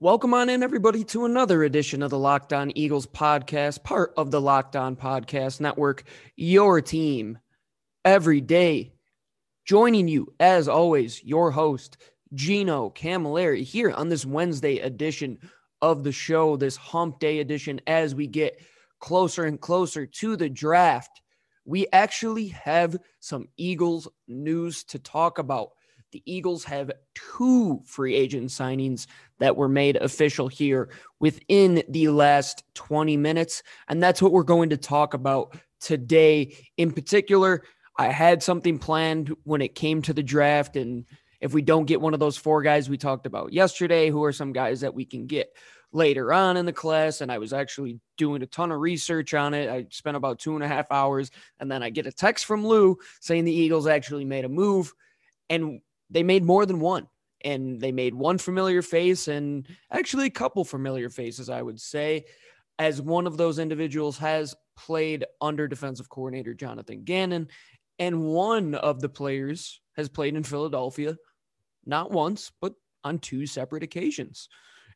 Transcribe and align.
Welcome 0.00 0.32
on 0.32 0.48
in, 0.48 0.62
everybody, 0.62 1.02
to 1.06 1.24
another 1.24 1.64
edition 1.64 2.04
of 2.04 2.10
the 2.10 2.20
Locked 2.20 2.52
On 2.52 2.70
Eagles 2.78 3.08
podcast, 3.08 3.82
part 3.82 4.12
of 4.16 4.30
the 4.30 4.40
Locked 4.40 4.76
On 4.76 4.94
Podcast 4.94 5.60
Network, 5.60 6.04
your 6.36 6.80
team 6.80 7.40
every 8.04 8.40
day. 8.40 8.92
Joining 9.64 10.06
you, 10.06 10.32
as 10.38 10.68
always, 10.68 11.24
your 11.24 11.50
host, 11.50 11.96
Gino 12.32 12.90
Camilleri, 12.90 13.64
here 13.64 13.90
on 13.90 14.08
this 14.08 14.24
Wednesday 14.24 14.78
edition 14.78 15.36
of 15.82 16.04
the 16.04 16.12
show, 16.12 16.56
this 16.56 16.76
hump 16.76 17.18
day 17.18 17.40
edition, 17.40 17.80
as 17.88 18.14
we 18.14 18.28
get 18.28 18.62
closer 19.00 19.46
and 19.46 19.60
closer 19.60 20.06
to 20.06 20.36
the 20.36 20.48
draft. 20.48 21.22
We 21.64 21.88
actually 21.92 22.46
have 22.46 22.98
some 23.18 23.48
Eagles 23.56 24.06
news 24.28 24.84
to 24.84 25.00
talk 25.00 25.38
about. 25.38 25.70
The 26.12 26.22
Eagles 26.24 26.64
have 26.64 26.90
two 27.14 27.82
free 27.84 28.14
agent 28.14 28.50
signings 28.50 29.06
that 29.38 29.56
were 29.56 29.68
made 29.68 29.96
official 29.96 30.48
here 30.48 30.90
within 31.20 31.82
the 31.88 32.08
last 32.08 32.64
20 32.74 33.16
minutes. 33.16 33.62
And 33.88 34.02
that's 34.02 34.22
what 34.22 34.32
we're 34.32 34.42
going 34.42 34.70
to 34.70 34.76
talk 34.76 35.14
about 35.14 35.56
today. 35.80 36.56
In 36.76 36.92
particular, 36.92 37.62
I 37.96 38.06
had 38.08 38.42
something 38.42 38.78
planned 38.78 39.34
when 39.44 39.60
it 39.60 39.74
came 39.74 40.02
to 40.02 40.12
the 40.12 40.22
draft. 40.22 40.76
And 40.76 41.04
if 41.40 41.52
we 41.52 41.62
don't 41.62 41.86
get 41.86 42.00
one 42.00 42.14
of 42.14 42.20
those 42.20 42.36
four 42.36 42.62
guys 42.62 42.88
we 42.88 42.96
talked 42.96 43.26
about 43.26 43.52
yesterday, 43.52 44.08
who 44.08 44.24
are 44.24 44.32
some 44.32 44.52
guys 44.52 44.80
that 44.80 44.94
we 44.94 45.04
can 45.04 45.26
get 45.26 45.52
later 45.92 46.32
on 46.32 46.56
in 46.56 46.66
the 46.66 46.72
class. 46.72 47.20
And 47.20 47.30
I 47.32 47.38
was 47.38 47.52
actually 47.52 47.98
doing 48.16 48.42
a 48.42 48.46
ton 48.46 48.72
of 48.72 48.80
research 48.80 49.34
on 49.34 49.54
it. 49.54 49.68
I 49.68 49.86
spent 49.90 50.16
about 50.16 50.38
two 50.38 50.54
and 50.54 50.64
a 50.64 50.68
half 50.68 50.90
hours. 50.90 51.30
And 51.60 51.70
then 51.70 51.82
I 51.82 51.90
get 51.90 52.06
a 52.06 52.12
text 52.12 52.44
from 52.44 52.66
Lou 52.66 52.98
saying 53.20 53.44
the 53.44 53.52
Eagles 53.52 53.86
actually 53.86 54.24
made 54.24 54.44
a 54.44 54.48
move. 54.48 54.92
And 55.50 55.80
they 56.10 56.22
made 56.22 56.44
more 56.44 56.66
than 56.66 56.80
one 56.80 57.08
and 57.44 57.80
they 57.80 57.92
made 57.92 58.14
one 58.14 58.38
familiar 58.38 58.82
face 58.82 59.28
and 59.28 59.66
actually 59.90 60.26
a 60.26 60.30
couple 60.30 60.64
familiar 60.64 61.08
faces, 61.08 61.48
I 61.48 61.62
would 61.62 61.80
say, 61.80 62.24
as 62.78 63.00
one 63.00 63.26
of 63.26 63.36
those 63.36 63.58
individuals 63.58 64.18
has 64.18 64.54
played 64.76 65.24
under 65.40 65.68
defensive 65.68 66.08
coordinator 66.08 66.54
Jonathan 66.54 67.04
Gannon, 67.04 67.48
and 67.98 68.24
one 68.24 68.74
of 68.74 69.00
the 69.00 69.08
players 69.08 69.80
has 69.96 70.08
played 70.08 70.36
in 70.36 70.44
Philadelphia 70.44 71.16
not 71.84 72.10
once, 72.10 72.52
but 72.60 72.74
on 73.02 73.18
two 73.18 73.46
separate 73.46 73.82
occasions. 73.82 74.48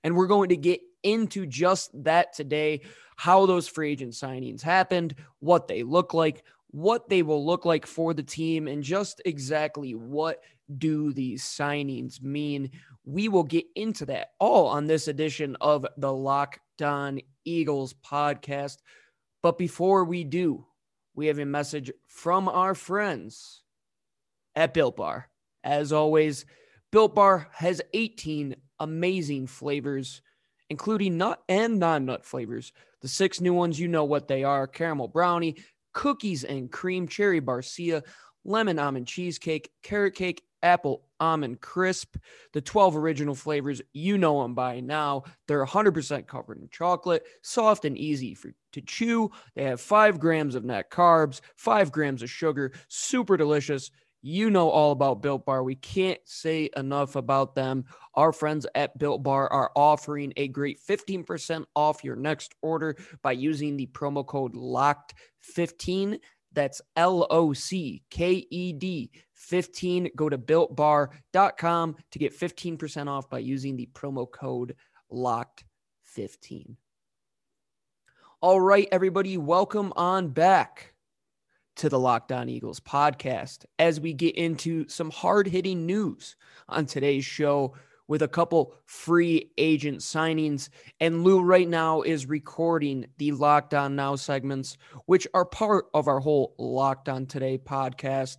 And 0.04 0.16
we're 0.16 0.26
going 0.26 0.50
to 0.50 0.56
get 0.56 0.80
into 1.02 1.46
just 1.46 1.90
that 2.04 2.32
today 2.32 2.82
how 3.16 3.46
those 3.46 3.68
free 3.68 3.92
agent 3.92 4.12
signings 4.12 4.62
happened, 4.62 5.14
what 5.40 5.68
they 5.68 5.82
look 5.82 6.14
like, 6.14 6.44
what 6.72 7.08
they 7.08 7.22
will 7.22 7.44
look 7.44 7.64
like 7.64 7.86
for 7.86 8.12
the 8.12 8.22
team, 8.22 8.66
and 8.66 8.82
just 8.82 9.22
exactly 9.24 9.94
what 9.94 10.42
do 10.78 11.12
these 11.12 11.44
signings 11.44 12.20
mean? 12.22 12.70
We 13.04 13.28
will 13.28 13.44
get 13.44 13.66
into 13.76 14.06
that 14.06 14.32
all 14.40 14.66
on 14.66 14.86
this 14.86 15.06
edition 15.06 15.56
of 15.60 15.86
the 15.96 16.12
Locked 16.12 16.82
On 16.82 17.20
Eagles 17.44 17.94
podcast. 17.94 18.78
But 19.42 19.58
before 19.58 20.04
we 20.04 20.24
do, 20.24 20.66
we 21.14 21.26
have 21.26 21.38
a 21.38 21.44
message 21.44 21.90
from 22.06 22.48
our 22.48 22.74
friends 22.74 23.62
at 24.54 24.72
Built 24.72 24.96
Bar. 24.96 25.28
As 25.64 25.92
always, 25.92 26.46
Built 26.90 27.14
Bar 27.14 27.48
has 27.52 27.82
18 27.92 28.56
amazing 28.80 29.46
flavors, 29.46 30.22
including 30.70 31.18
nut 31.18 31.42
and 31.48 31.78
non 31.78 32.06
nut 32.06 32.24
flavors. 32.24 32.72
The 33.02 33.08
six 33.08 33.40
new 33.40 33.52
ones, 33.52 33.78
you 33.78 33.88
know 33.88 34.04
what 34.04 34.28
they 34.28 34.44
are 34.44 34.66
caramel 34.66 35.08
brownie, 35.08 35.56
cookies 35.92 36.44
and 36.44 36.70
cream, 36.70 37.06
cherry 37.06 37.40
barcia, 37.40 38.02
lemon 38.44 38.78
almond 38.78 39.06
cheesecake, 39.06 39.70
carrot 39.82 40.14
cake, 40.14 40.42
apple 40.62 41.02
almond 41.20 41.60
crisp. 41.60 42.16
The 42.52 42.60
12 42.60 42.96
original 42.96 43.34
flavors, 43.34 43.82
you 43.92 44.18
know 44.18 44.42
them 44.42 44.54
by 44.54 44.80
now. 44.80 45.24
They're 45.48 45.64
100% 45.64 46.26
covered 46.26 46.58
in 46.58 46.68
chocolate, 46.70 47.24
soft 47.42 47.84
and 47.84 47.96
easy 47.96 48.34
for, 48.34 48.54
to 48.72 48.80
chew. 48.80 49.30
They 49.54 49.64
have 49.64 49.80
five 49.80 50.18
grams 50.18 50.54
of 50.54 50.64
net 50.64 50.90
carbs, 50.90 51.40
five 51.56 51.92
grams 51.92 52.22
of 52.22 52.30
sugar, 52.30 52.72
super 52.88 53.36
delicious. 53.36 53.90
You 54.24 54.50
know 54.50 54.70
all 54.70 54.92
about 54.92 55.20
Built 55.20 55.44
Bar. 55.44 55.64
We 55.64 55.74
can't 55.74 56.20
say 56.24 56.70
enough 56.76 57.16
about 57.16 57.56
them. 57.56 57.84
Our 58.14 58.32
friends 58.32 58.68
at 58.76 58.96
Built 58.96 59.24
Bar 59.24 59.52
are 59.52 59.72
offering 59.74 60.32
a 60.36 60.46
great 60.46 60.78
15% 60.80 61.64
off 61.74 62.04
your 62.04 62.14
next 62.14 62.54
order 62.62 62.96
by 63.22 63.32
using 63.32 63.76
the 63.76 63.88
promo 63.88 64.24
code 64.24 64.54
LOCKED15. 64.54 66.20
That's 66.52 66.80
L 66.94 67.26
O 67.30 67.52
C 67.52 68.04
K 68.10 68.46
E 68.48 68.72
D 68.72 69.10
15. 69.34 70.10
Go 70.14 70.28
to 70.28 70.38
builtbar.com 70.38 71.96
to 72.12 72.18
get 72.18 72.38
15% 72.38 73.08
off 73.08 73.28
by 73.28 73.40
using 73.40 73.74
the 73.74 73.88
promo 73.92 74.30
code 74.30 74.76
LOCKED15. 75.10 76.76
All 78.40 78.60
right, 78.60 78.88
everybody, 78.92 79.36
welcome 79.36 79.92
on 79.96 80.28
back 80.28 80.91
to 81.76 81.88
the 81.88 81.98
Locked 81.98 82.32
On 82.32 82.48
Eagles 82.48 82.80
podcast 82.80 83.64
as 83.78 84.00
we 84.00 84.12
get 84.12 84.36
into 84.36 84.88
some 84.88 85.10
hard 85.10 85.46
hitting 85.46 85.86
news 85.86 86.36
on 86.68 86.86
today's 86.86 87.24
show 87.24 87.74
with 88.08 88.22
a 88.22 88.28
couple 88.28 88.74
free 88.84 89.50
agent 89.56 90.00
signings. 90.00 90.68
And 91.00 91.24
Lou 91.24 91.40
right 91.40 91.68
now 91.68 92.02
is 92.02 92.26
recording 92.26 93.06
the 93.18 93.32
Locked 93.32 93.74
On 93.74 93.96
Now 93.96 94.16
segments, 94.16 94.76
which 95.06 95.26
are 95.32 95.44
part 95.44 95.86
of 95.94 96.08
our 96.08 96.20
whole 96.20 96.54
Locked 96.58 97.08
On 97.08 97.26
Today 97.26 97.58
podcast 97.58 98.38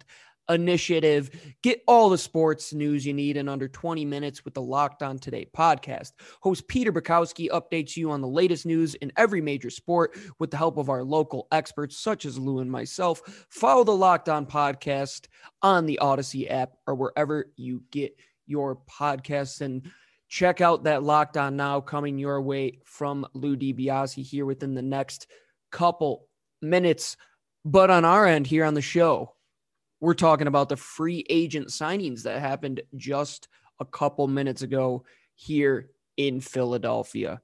initiative. 0.49 1.55
Get 1.61 1.81
all 1.87 2.09
the 2.09 2.17
sports 2.17 2.73
news 2.73 3.05
you 3.05 3.13
need 3.13 3.37
in 3.37 3.47
under 3.47 3.67
20 3.67 4.05
minutes 4.05 4.43
with 4.45 4.53
the 4.53 4.61
Locked 4.61 5.03
On 5.03 5.17
Today 5.17 5.47
podcast. 5.55 6.11
Host 6.41 6.67
Peter 6.67 6.91
Bukowski 6.91 7.49
updates 7.49 7.95
you 7.95 8.11
on 8.11 8.21
the 8.21 8.27
latest 8.27 8.65
news 8.65 8.95
in 8.95 9.11
every 9.17 9.41
major 9.41 9.69
sport 9.69 10.17
with 10.39 10.51
the 10.51 10.57
help 10.57 10.77
of 10.77 10.89
our 10.89 11.03
local 11.03 11.47
experts, 11.51 11.97
such 11.97 12.25
as 12.25 12.37
Lou 12.37 12.59
and 12.59 12.71
myself. 12.71 13.45
Follow 13.49 13.83
the 13.83 13.95
Locked 13.95 14.29
On 14.29 14.45
podcast 14.45 15.27
on 15.61 15.85
the 15.85 15.99
Odyssey 15.99 16.49
app 16.49 16.73
or 16.87 16.95
wherever 16.95 17.51
you 17.55 17.83
get 17.91 18.15
your 18.45 18.79
podcasts 18.89 19.61
and 19.61 19.89
check 20.27 20.61
out 20.61 20.83
that 20.83 21.03
Locked 21.03 21.37
On 21.37 21.55
Now 21.55 21.79
coming 21.79 22.17
your 22.17 22.41
way 22.41 22.79
from 22.85 23.25
Lou 23.33 23.55
DiBiase 23.55 24.25
here 24.25 24.45
within 24.45 24.73
the 24.73 24.81
next 24.81 25.27
couple 25.71 26.27
minutes. 26.61 27.17
But 27.65 27.89
on 27.89 28.03
our 28.03 28.25
end 28.25 28.47
here 28.47 28.65
on 28.65 28.73
the 28.73 28.81
show, 28.81 29.35
we're 30.03 30.13
talking 30.13 30.47
about 30.47 30.67
the 30.67 30.75
free 30.75 31.25
agent 31.29 31.69
signings 31.69 32.23
that 32.23 32.41
happened 32.41 32.81
just 32.97 33.47
a 33.79 33.85
couple 33.85 34.27
minutes 34.27 34.61
ago 34.61 35.05
here 35.33 35.91
in 36.17 36.41
Philadelphia. 36.41 37.39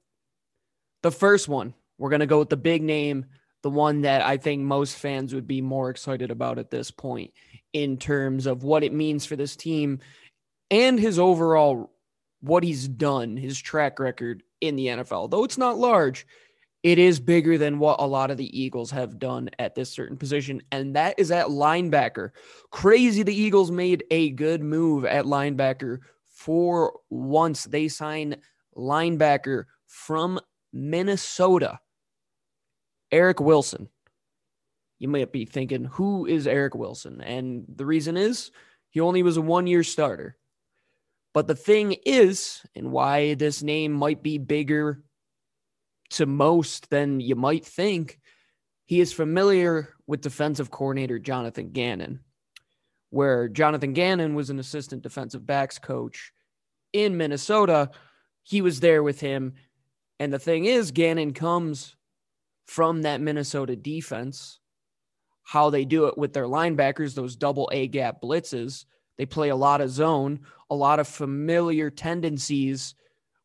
The 1.00 1.10
first 1.10 1.48
one, 1.48 1.72
we're 1.96 2.10
going 2.10 2.20
to 2.20 2.26
go 2.26 2.38
with 2.38 2.50
the 2.50 2.58
big 2.58 2.82
name, 2.82 3.24
the 3.62 3.70
one 3.70 4.02
that 4.02 4.20
I 4.20 4.36
think 4.36 4.60
most 4.60 4.96
fans 4.96 5.32
would 5.32 5.46
be 5.46 5.62
more 5.62 5.88
excited 5.88 6.30
about 6.30 6.58
at 6.58 6.70
this 6.70 6.90
point 6.90 7.32
in 7.72 7.96
terms 7.96 8.44
of 8.44 8.62
what 8.62 8.84
it 8.84 8.92
means 8.92 9.24
for 9.24 9.36
this 9.36 9.56
team 9.56 10.00
and 10.70 11.00
his 11.00 11.18
overall 11.18 11.90
what 12.42 12.62
he's 12.62 12.86
done, 12.86 13.38
his 13.38 13.58
track 13.58 13.98
record 13.98 14.42
in 14.60 14.76
the 14.76 14.88
NFL. 14.88 15.30
Though 15.30 15.44
it's 15.44 15.56
not 15.56 15.78
large, 15.78 16.26
it 16.82 16.98
is 16.98 17.20
bigger 17.20 17.58
than 17.58 17.78
what 17.78 18.00
a 18.00 18.06
lot 18.06 18.30
of 18.30 18.38
the 18.38 18.58
Eagles 18.58 18.90
have 18.90 19.18
done 19.18 19.50
at 19.58 19.74
this 19.74 19.90
certain 19.90 20.16
position, 20.16 20.62
and 20.72 20.96
that 20.96 21.18
is 21.18 21.30
at 21.30 21.48
linebacker. 21.48 22.30
Crazy 22.70 23.22
the 23.22 23.34
Eagles 23.34 23.70
made 23.70 24.04
a 24.10 24.30
good 24.30 24.62
move 24.62 25.04
at 25.04 25.26
linebacker 25.26 25.98
for 26.28 26.94
once. 27.10 27.64
They 27.64 27.88
sign 27.88 28.36
linebacker 28.76 29.64
from 29.86 30.40
Minnesota, 30.72 31.80
Eric 33.12 33.40
Wilson. 33.40 33.88
You 34.98 35.08
might 35.08 35.32
be 35.32 35.44
thinking, 35.44 35.84
who 35.84 36.26
is 36.26 36.46
Eric 36.46 36.74
Wilson? 36.74 37.20
And 37.20 37.64
the 37.74 37.86
reason 37.86 38.16
is 38.16 38.50
he 38.90 39.00
only 39.00 39.22
was 39.22 39.36
a 39.36 39.42
one 39.42 39.66
year 39.66 39.82
starter. 39.82 40.36
But 41.32 41.46
the 41.46 41.54
thing 41.54 41.96
is, 42.04 42.62
and 42.74 42.90
why 42.90 43.34
this 43.34 43.62
name 43.62 43.92
might 43.92 44.22
be 44.22 44.38
bigger 44.38 45.02
to 46.10 46.26
most 46.26 46.90
than 46.90 47.20
you 47.20 47.36
might 47.36 47.64
think, 47.64 48.18
he 48.86 49.00
is 49.00 49.12
familiar 49.12 49.94
with 50.06 50.20
defensive 50.20 50.70
coordinator 50.70 51.18
Jonathan 51.18 51.70
Gannon, 51.70 52.20
where 53.10 53.48
Jonathan 53.48 53.92
Gannon 53.92 54.34
was 54.34 54.50
an 54.50 54.58
assistant 54.58 55.02
defensive 55.02 55.46
backs 55.46 55.78
coach 55.78 56.32
in 56.92 57.16
Minnesota. 57.16 57.90
He 58.42 58.62
was 58.62 58.80
there 58.80 59.02
with 59.02 59.20
him. 59.20 59.54
And 60.18 60.32
the 60.32 60.38
thing 60.38 60.64
is, 60.64 60.90
Gannon 60.90 61.32
comes 61.32 61.94
from 62.66 63.02
that 63.02 63.20
Minnesota 63.20 63.76
defense, 63.76 64.58
how 65.42 65.70
they 65.70 65.84
do 65.84 66.06
it 66.06 66.18
with 66.18 66.32
their 66.32 66.44
linebackers, 66.44 67.14
those 67.14 67.36
double 67.36 67.68
A 67.72 67.86
gap 67.86 68.20
blitzes. 68.20 68.84
They 69.18 69.26
play 69.26 69.50
a 69.50 69.56
lot 69.56 69.80
of 69.80 69.90
zone, 69.90 70.40
a 70.68 70.74
lot 70.74 70.98
of 70.98 71.06
familiar 71.06 71.90
tendencies 71.90 72.94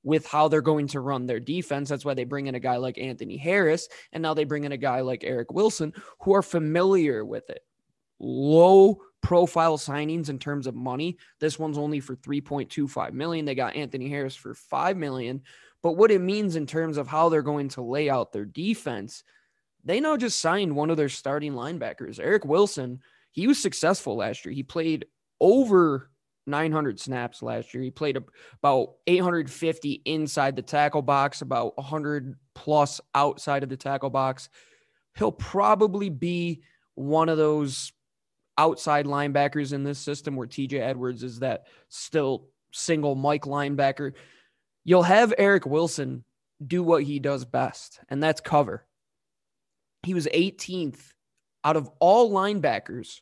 with 0.05 0.25
how 0.25 0.47
they're 0.47 0.61
going 0.61 0.87
to 0.87 1.01
run 1.01 1.25
their 1.25 1.41
defense. 1.41 1.89
That's 1.89 2.05
why 2.05 2.13
they 2.13 2.23
bring 2.23 2.47
in 2.47 2.55
a 2.55 2.59
guy 2.59 2.77
like 2.77 2.97
Anthony 2.97 3.35
Harris. 3.35 3.89
And 4.13 4.21
now 4.21 4.33
they 4.35 4.45
bring 4.45 4.63
in 4.63 4.71
a 4.71 4.77
guy 4.77 5.01
like 5.01 5.25
Eric 5.25 5.51
Wilson 5.51 5.91
who 6.21 6.35
are 6.35 6.43
familiar 6.43 7.25
with 7.25 7.49
it. 7.49 7.61
low 8.19 9.01
profile 9.21 9.77
signings 9.77 10.29
in 10.29 10.37
terms 10.37 10.67
of 10.67 10.75
money. 10.75 11.17
This 11.39 11.57
one's 11.57 11.77
only 11.77 11.99
for 11.99 12.15
3.25 12.15 13.13
million. 13.13 13.45
They 13.45 13.55
got 13.55 13.75
Anthony 13.75 14.07
Harris 14.07 14.35
for 14.35 14.53
5 14.53 14.97
million. 14.97 15.41
But 15.81 15.93
what 15.93 16.11
it 16.11 16.21
means 16.21 16.55
in 16.55 16.65
terms 16.67 16.97
of 16.97 17.07
how 17.07 17.29
they're 17.29 17.41
going 17.41 17.69
to 17.69 17.81
lay 17.81 18.09
out 18.09 18.31
their 18.31 18.45
defense, 18.45 19.23
they 19.83 19.99
now 19.99 20.17
just 20.17 20.39
signed 20.39 20.75
one 20.75 20.89
of 20.89 20.97
their 20.97 21.09
starting 21.09 21.53
linebackers, 21.53 22.19
Eric 22.19 22.45
Wilson. 22.45 22.99
He 23.31 23.47
was 23.47 23.61
successful 23.61 24.17
last 24.17 24.45
year. 24.45 24.53
He 24.53 24.63
played 24.63 25.05
over 25.39 26.09
900 26.47 26.99
snaps 26.99 27.41
last 27.41 27.73
year. 27.73 27.83
He 27.83 27.91
played 27.91 28.17
about 28.61 28.93
850 29.07 30.01
inside 30.05 30.55
the 30.55 30.61
tackle 30.61 31.01
box, 31.01 31.41
about 31.41 31.77
100 31.77 32.35
plus 32.53 33.01
outside 33.13 33.63
of 33.63 33.69
the 33.69 33.77
tackle 33.77 34.09
box. 34.09 34.49
He'll 35.17 35.31
probably 35.31 36.09
be 36.09 36.61
one 36.95 37.29
of 37.29 37.37
those 37.37 37.91
outside 38.57 39.05
linebackers 39.05 39.73
in 39.73 39.83
this 39.83 39.99
system 39.99 40.35
where 40.35 40.47
TJ 40.47 40.79
Edwards 40.79 41.23
is 41.23 41.39
that 41.39 41.67
still 41.89 42.47
single 42.71 43.15
Mike 43.15 43.43
linebacker. 43.43 44.13
You'll 44.83 45.03
have 45.03 45.33
Eric 45.37 45.65
Wilson 45.65 46.23
do 46.65 46.83
what 46.83 47.03
he 47.03 47.19
does 47.19 47.43
best, 47.43 47.99
and 48.09 48.21
that's 48.21 48.41
cover. 48.41 48.85
He 50.03 50.13
was 50.13 50.27
18th 50.27 50.99
out 51.63 51.75
of 51.75 51.89
all 51.99 52.31
linebackers 52.31 53.21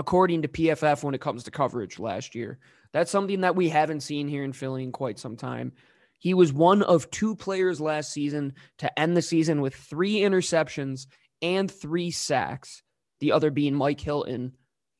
according 0.00 0.40
to 0.40 0.48
PFF 0.48 1.02
when 1.02 1.14
it 1.14 1.20
comes 1.20 1.44
to 1.44 1.50
coverage 1.50 1.98
last 1.98 2.34
year. 2.34 2.58
That's 2.90 3.10
something 3.10 3.42
that 3.42 3.54
we 3.54 3.68
haven't 3.68 4.00
seen 4.00 4.28
here 4.28 4.44
in 4.44 4.54
Philly 4.54 4.82
in 4.82 4.92
quite 4.92 5.18
some 5.18 5.36
time. 5.36 5.72
He 6.18 6.32
was 6.32 6.54
one 6.54 6.80
of 6.80 7.10
two 7.10 7.36
players 7.36 7.82
last 7.82 8.10
season 8.10 8.54
to 8.78 8.98
end 8.98 9.14
the 9.14 9.20
season 9.20 9.60
with 9.60 9.74
three 9.74 10.20
interceptions 10.20 11.06
and 11.42 11.70
three 11.70 12.10
sacks, 12.10 12.82
the 13.20 13.32
other 13.32 13.50
being 13.50 13.74
Mike 13.74 14.00
Hilton, 14.00 14.54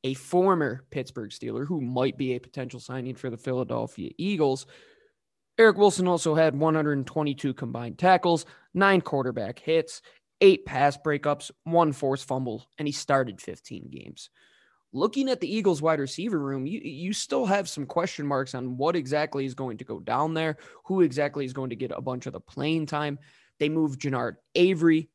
a 0.04 0.12
former 0.12 0.84
Pittsburgh 0.90 1.30
Steeler 1.30 1.66
who 1.66 1.80
might 1.80 2.18
be 2.18 2.34
a 2.34 2.38
potential 2.38 2.78
signing 2.78 3.14
for 3.14 3.30
the 3.30 3.38
Philadelphia 3.38 4.10
Eagles. 4.18 4.66
Eric 5.56 5.78
Wilson 5.78 6.08
also 6.08 6.34
had 6.34 6.54
122 6.54 7.54
combined 7.54 7.96
tackles, 7.96 8.44
nine 8.74 9.00
quarterback 9.00 9.60
hits, 9.60 10.02
eight 10.42 10.66
pass 10.66 10.98
breakups, 10.98 11.50
one 11.64 11.94
forced 11.94 12.28
fumble, 12.28 12.66
and 12.78 12.86
he 12.86 12.92
started 12.92 13.40
15 13.40 13.88
games 13.90 14.28
looking 14.92 15.28
at 15.28 15.40
the 15.40 15.52
Eagles 15.52 15.82
wide 15.82 16.00
receiver 16.00 16.38
room, 16.38 16.66
you, 16.66 16.80
you 16.80 17.12
still 17.12 17.46
have 17.46 17.68
some 17.68 17.86
question 17.86 18.26
marks 18.26 18.54
on 18.54 18.76
what 18.76 18.96
exactly 18.96 19.44
is 19.44 19.54
going 19.54 19.78
to 19.78 19.84
go 19.84 20.00
down 20.00 20.34
there, 20.34 20.56
who 20.84 21.00
exactly 21.02 21.44
is 21.44 21.52
going 21.52 21.70
to 21.70 21.76
get 21.76 21.92
a 21.94 22.00
bunch 22.00 22.26
of 22.26 22.32
the 22.32 22.40
playing 22.40 22.86
time. 22.86 23.18
They 23.58 23.68
moved 23.68 24.00
Genard 24.00 24.36
Avery 24.54 25.10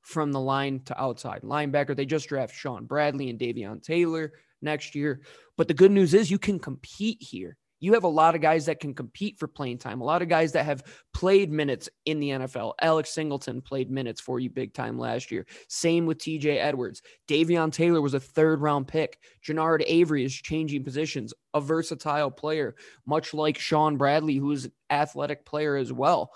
from 0.00 0.32
the 0.32 0.40
line 0.40 0.80
to 0.86 1.00
outside 1.00 1.42
linebacker. 1.42 1.94
They 1.94 2.06
just 2.06 2.28
draft 2.28 2.54
Shaun 2.54 2.86
Bradley 2.86 3.30
and 3.30 3.38
Davion 3.38 3.82
Taylor 3.82 4.32
next 4.62 4.94
year. 4.94 5.20
But 5.56 5.68
the 5.68 5.74
good 5.74 5.90
news 5.90 6.14
is 6.14 6.30
you 6.30 6.38
can 6.38 6.58
compete 6.58 7.22
here. 7.22 7.56
You 7.80 7.94
have 7.94 8.04
a 8.04 8.08
lot 8.08 8.34
of 8.34 8.42
guys 8.42 8.66
that 8.66 8.78
can 8.78 8.94
compete 8.94 9.38
for 9.38 9.48
playing 9.48 9.78
time, 9.78 10.00
a 10.00 10.04
lot 10.04 10.22
of 10.22 10.28
guys 10.28 10.52
that 10.52 10.66
have 10.66 10.84
played 11.14 11.50
minutes 11.50 11.88
in 12.04 12.20
the 12.20 12.30
NFL. 12.30 12.74
Alex 12.80 13.10
Singleton 13.10 13.62
played 13.62 13.90
minutes 13.90 14.20
for 14.20 14.38
you 14.38 14.50
big 14.50 14.74
time 14.74 14.98
last 14.98 15.30
year. 15.30 15.46
Same 15.68 16.06
with 16.06 16.18
TJ 16.18 16.58
Edwards. 16.58 17.02
Davion 17.26 17.72
Taylor 17.72 18.00
was 18.00 18.14
a 18.14 18.20
third 18.20 18.60
round 18.60 18.86
pick. 18.86 19.18
Genard 19.44 19.82
Avery 19.86 20.24
is 20.24 20.34
changing 20.34 20.84
positions, 20.84 21.32
a 21.54 21.60
versatile 21.60 22.30
player, 22.30 22.76
much 23.06 23.32
like 23.32 23.58
Shaun 23.58 23.96
Bradley, 23.96 24.36
who's 24.36 24.66
an 24.66 24.72
athletic 24.90 25.46
player 25.46 25.76
as 25.76 25.92
well. 25.92 26.32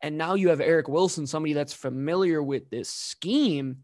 And 0.00 0.18
now 0.18 0.34
you 0.34 0.50
have 0.50 0.60
Eric 0.60 0.86
Wilson, 0.88 1.26
somebody 1.26 1.54
that's 1.54 1.72
familiar 1.72 2.42
with 2.42 2.68
this 2.70 2.90
scheme. 2.90 3.78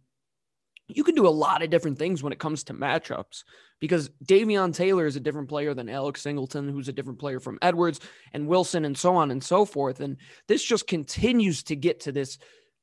You 0.94 1.04
can 1.04 1.14
do 1.14 1.26
a 1.26 1.30
lot 1.30 1.62
of 1.62 1.70
different 1.70 1.98
things 1.98 2.22
when 2.22 2.32
it 2.32 2.38
comes 2.38 2.64
to 2.64 2.74
matchups 2.74 3.44
because 3.80 4.10
Davion 4.24 4.74
Taylor 4.74 5.06
is 5.06 5.16
a 5.16 5.20
different 5.20 5.48
player 5.48 5.74
than 5.74 5.88
Alex 5.88 6.22
Singleton, 6.22 6.68
who's 6.68 6.88
a 6.88 6.92
different 6.92 7.18
player 7.18 7.40
from 7.40 7.58
Edwards 7.62 8.00
and 8.32 8.46
Wilson, 8.46 8.84
and 8.84 8.96
so 8.96 9.16
on 9.16 9.30
and 9.30 9.42
so 9.42 9.64
forth. 9.64 10.00
And 10.00 10.16
this 10.46 10.62
just 10.62 10.86
continues 10.86 11.62
to 11.64 11.76
get 11.76 12.00
to 12.00 12.12
this 12.12 12.38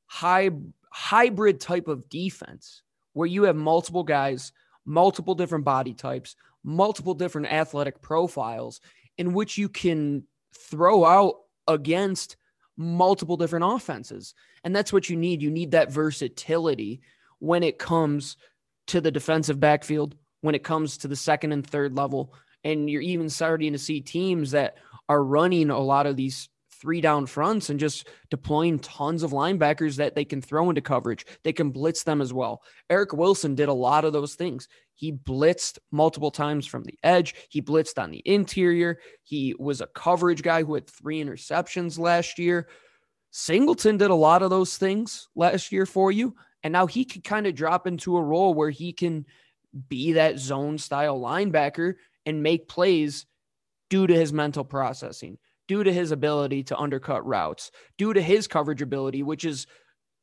high 0.06 0.50
hybrid 0.90 1.60
type 1.60 1.88
of 1.88 2.08
defense 2.08 2.82
where 3.12 3.26
you 3.26 3.44
have 3.44 3.56
multiple 3.56 4.04
guys, 4.04 4.52
multiple 4.84 5.34
different 5.34 5.64
body 5.64 5.94
types, 5.94 6.34
multiple 6.64 7.14
different 7.14 7.52
athletic 7.52 8.00
profiles 8.00 8.80
in 9.16 9.32
which 9.32 9.58
you 9.58 9.68
can 9.68 10.24
throw 10.54 11.04
out 11.04 11.34
against 11.66 12.36
multiple 12.76 13.36
different 13.36 13.64
offenses. 13.66 14.34
And 14.64 14.74
that's 14.74 14.92
what 14.92 15.10
you 15.10 15.16
need. 15.16 15.42
You 15.42 15.50
need 15.50 15.72
that 15.72 15.92
versatility 15.92 17.00
when 17.38 17.62
it 17.62 17.78
comes 17.78 18.36
to 18.88 19.00
the 19.00 19.10
defensive 19.10 19.60
backfield 19.60 20.16
when 20.40 20.54
it 20.54 20.64
comes 20.64 20.98
to 20.98 21.08
the 21.08 21.16
second 21.16 21.52
and 21.52 21.66
third 21.66 21.96
level. 21.96 22.34
And 22.64 22.88
you're 22.90 23.02
even 23.02 23.28
starting 23.28 23.72
to 23.72 23.78
see 23.78 24.00
teams 24.00 24.50
that 24.52 24.76
are 25.08 25.24
running 25.24 25.70
a 25.70 25.78
lot 25.78 26.06
of 26.06 26.16
these 26.16 26.48
three 26.70 27.00
down 27.00 27.26
fronts 27.26 27.70
and 27.70 27.80
just 27.80 28.08
deploying 28.30 28.78
tons 28.78 29.24
of 29.24 29.32
linebackers 29.32 29.96
that 29.96 30.14
they 30.14 30.24
can 30.24 30.40
throw 30.40 30.68
into 30.68 30.80
coverage. 30.80 31.26
They 31.42 31.52
can 31.52 31.70
blitz 31.70 32.04
them 32.04 32.20
as 32.20 32.32
well. 32.32 32.62
Eric 32.88 33.12
Wilson 33.12 33.56
did 33.56 33.68
a 33.68 33.74
lot 33.74 34.04
of 34.04 34.12
those 34.12 34.34
things. 34.34 34.68
He 34.94 35.12
blitzed 35.12 35.78
multiple 35.90 36.30
times 36.30 36.66
from 36.66 36.84
the 36.84 36.98
edge, 37.02 37.34
he 37.48 37.62
blitzed 37.62 38.00
on 38.00 38.10
the 38.10 38.22
interior. 38.24 38.98
He 39.22 39.54
was 39.58 39.80
a 39.80 39.88
coverage 39.88 40.42
guy 40.42 40.62
who 40.62 40.74
had 40.74 40.88
three 40.88 41.22
interceptions 41.22 41.98
last 41.98 42.38
year. 42.38 42.68
Singleton 43.30 43.96
did 43.96 44.10
a 44.10 44.14
lot 44.14 44.42
of 44.42 44.50
those 44.50 44.76
things 44.76 45.28
last 45.34 45.72
year 45.72 45.86
for 45.86 46.10
you. 46.10 46.34
And 46.62 46.72
now 46.72 46.86
he 46.86 47.04
could 47.04 47.24
kind 47.24 47.46
of 47.46 47.54
drop 47.54 47.86
into 47.86 48.16
a 48.16 48.22
role 48.22 48.54
where 48.54 48.70
he 48.70 48.92
can 48.92 49.26
be 49.88 50.12
that 50.12 50.38
zone 50.38 50.78
style 50.78 51.20
linebacker 51.20 51.94
and 52.26 52.42
make 52.42 52.68
plays 52.68 53.26
due 53.90 54.06
to 54.06 54.14
his 54.14 54.32
mental 54.32 54.64
processing, 54.64 55.38
due 55.66 55.84
to 55.84 55.92
his 55.92 56.10
ability 56.10 56.62
to 56.64 56.78
undercut 56.78 57.26
routes, 57.26 57.70
due 57.96 58.12
to 58.12 58.20
his 58.20 58.46
coverage 58.46 58.82
ability, 58.82 59.22
which 59.22 59.44
is, 59.44 59.66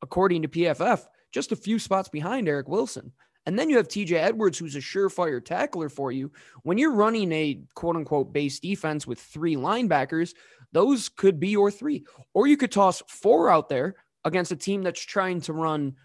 according 0.02 0.42
to 0.42 0.48
PFF, 0.48 1.06
just 1.32 1.52
a 1.52 1.56
few 1.56 1.80
spots 1.80 2.10
behind 2.10 2.48
Eric 2.48 2.68
Wilson. 2.68 3.12
And 3.46 3.58
then 3.58 3.70
you 3.70 3.78
have 3.78 3.88
TJ 3.88 4.14
Edwards, 4.14 4.58
who's 4.58 4.76
a 4.76 4.80
surefire 4.80 5.44
tackler 5.44 5.90
for 5.90 6.12
you. 6.12 6.32
When 6.64 6.78
you're 6.78 6.94
running 6.94 7.32
a 7.32 7.62
quote 7.76 7.96
unquote 7.96 8.34
base 8.34 8.60
defense 8.60 9.06
with 9.06 9.20
three 9.20 9.56
linebackers, 9.56 10.34
those 10.72 11.10
could 11.10 11.40
be 11.40 11.50
your 11.50 11.70
three. 11.70 12.06
Or 12.34 12.48
you 12.48 12.58
could 12.58 12.72
toss 12.72 13.04
four 13.08 13.50
out 13.52 13.70
there 13.70 13.96
against 14.24 14.52
a 14.52 14.56
team 14.56 14.82
that's 14.82 15.02
trying 15.02 15.42
to 15.42 15.54
run 15.54 15.96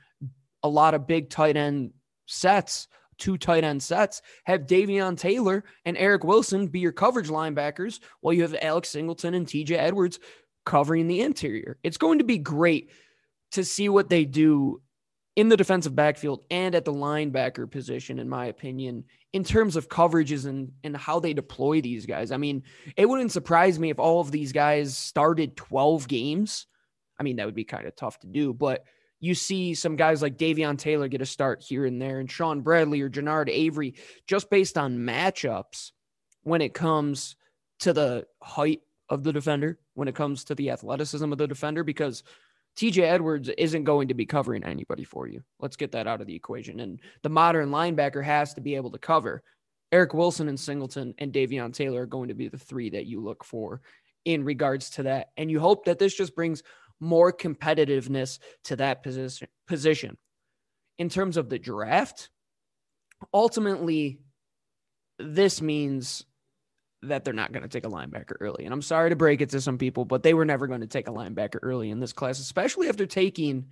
a 0.62 0.68
lot 0.68 0.94
of 0.94 1.06
big 1.06 1.30
tight 1.30 1.56
end 1.56 1.92
sets 2.26 2.88
two 3.20 3.38
tight 3.38 3.62
end 3.62 3.82
sets, 3.82 4.22
have 4.44 4.62
Davion 4.62 5.16
Taylor 5.16 5.62
and 5.84 5.96
Eric 5.96 6.24
Wilson 6.24 6.66
be 6.66 6.80
your 6.80 6.90
coverage 6.90 7.28
linebackers 7.28 8.00
while 8.20 8.34
you 8.34 8.42
have 8.42 8.56
Alex 8.60 8.88
Singleton 8.88 9.34
and 9.34 9.46
TJ 9.46 9.72
Edwards 9.72 10.18
covering 10.66 11.06
the 11.06 11.20
interior. 11.20 11.78
It's 11.84 11.98
going 11.98 12.18
to 12.18 12.24
be 12.24 12.38
great 12.38 12.90
to 13.52 13.64
see 13.64 13.88
what 13.88 14.08
they 14.08 14.24
do 14.24 14.80
in 15.36 15.48
the 15.48 15.56
defensive 15.56 15.94
backfield 15.94 16.44
and 16.50 16.74
at 16.74 16.84
the 16.84 16.92
linebacker 16.92 17.70
position, 17.70 18.18
in 18.18 18.28
my 18.28 18.46
opinion, 18.46 19.04
in 19.32 19.44
terms 19.44 19.76
of 19.76 19.88
coverages 19.88 20.46
and, 20.46 20.72
and 20.82 20.96
how 20.96 21.20
they 21.20 21.32
deploy 21.32 21.80
these 21.80 22.04
guys. 22.04 22.32
I 22.32 22.36
mean, 22.36 22.64
it 22.96 23.08
wouldn't 23.08 23.32
surprise 23.32 23.78
me 23.78 23.90
if 23.90 23.98
all 23.98 24.20
of 24.20 24.32
these 24.32 24.52
guys 24.52 24.96
started 24.96 25.56
12 25.56 26.08
games. 26.08 26.66
I 27.18 27.22
mean, 27.22 27.36
that 27.36 27.46
would 27.46 27.54
be 27.54 27.64
kind 27.64 27.86
of 27.86 27.94
tough 27.94 28.18
to 28.20 28.26
do, 28.26 28.52
but– 28.54 28.84
you 29.20 29.34
see 29.34 29.74
some 29.74 29.96
guys 29.96 30.22
like 30.22 30.38
Davion 30.38 30.78
Taylor 30.78 31.08
get 31.08 31.20
a 31.20 31.26
start 31.26 31.62
here 31.62 31.84
and 31.84 32.00
there, 32.00 32.18
and 32.18 32.30
Shaun 32.30 32.62
Bradley 32.62 33.00
or 33.02 33.10
Genard 33.10 33.50
Avery, 33.50 33.94
just 34.26 34.50
based 34.50 34.78
on 34.78 34.98
matchups 34.98 35.92
when 36.42 36.62
it 36.62 36.74
comes 36.74 37.36
to 37.80 37.92
the 37.92 38.26
height 38.42 38.80
of 39.10 39.22
the 39.22 39.32
defender, 39.32 39.78
when 39.94 40.08
it 40.08 40.14
comes 40.14 40.44
to 40.44 40.54
the 40.54 40.70
athleticism 40.70 41.30
of 41.30 41.38
the 41.38 41.46
defender, 41.46 41.84
because 41.84 42.22
TJ 42.76 43.02
Edwards 43.02 43.50
isn't 43.58 43.84
going 43.84 44.08
to 44.08 44.14
be 44.14 44.24
covering 44.24 44.64
anybody 44.64 45.04
for 45.04 45.26
you. 45.26 45.42
Let's 45.58 45.76
get 45.76 45.92
that 45.92 46.06
out 46.06 46.20
of 46.20 46.26
the 46.26 46.34
equation. 46.34 46.80
And 46.80 47.00
the 47.22 47.28
modern 47.28 47.70
linebacker 47.70 48.24
has 48.24 48.54
to 48.54 48.60
be 48.60 48.76
able 48.76 48.90
to 48.92 48.98
cover. 48.98 49.42
Eric 49.92 50.14
Wilson 50.14 50.48
and 50.48 50.58
Singleton 50.58 51.14
and 51.18 51.32
Davion 51.32 51.74
Taylor 51.74 52.02
are 52.02 52.06
going 52.06 52.28
to 52.28 52.34
be 52.34 52.48
the 52.48 52.58
three 52.58 52.90
that 52.90 53.06
you 53.06 53.20
look 53.20 53.44
for 53.44 53.82
in 54.24 54.44
regards 54.44 54.90
to 54.90 55.02
that. 55.02 55.30
And 55.36 55.50
you 55.50 55.58
hope 55.60 55.84
that 55.86 55.98
this 55.98 56.14
just 56.14 56.34
brings 56.34 56.62
more 57.00 57.32
competitiveness 57.32 58.38
to 58.64 58.76
that 58.76 59.02
position 59.02 59.48
position. 59.66 60.16
In 60.98 61.08
terms 61.08 61.36
of 61.36 61.48
the 61.48 61.58
draft, 61.58 62.28
ultimately 63.32 64.20
this 65.18 65.60
means 65.62 66.24
that 67.02 67.24
they're 67.24 67.32
not 67.32 67.52
going 67.52 67.62
to 67.62 67.68
take 67.68 67.86
a 67.86 67.90
linebacker 67.90 68.34
early. 68.40 68.64
And 68.64 68.74
I'm 68.74 68.82
sorry 68.82 69.10
to 69.10 69.16
break 69.16 69.40
it 69.40 69.50
to 69.50 69.60
some 69.60 69.78
people, 69.78 70.04
but 70.04 70.22
they 70.22 70.34
were 70.34 70.44
never 70.44 70.66
going 70.66 70.82
to 70.82 70.86
take 70.86 71.08
a 71.08 71.12
linebacker 71.12 71.58
early 71.62 71.90
in 71.90 72.00
this 72.00 72.12
class, 72.12 72.38
especially 72.38 72.88
after 72.88 73.06
taking 73.06 73.66